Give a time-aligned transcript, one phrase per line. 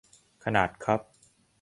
[0.43, 0.99] ขนาดคัพ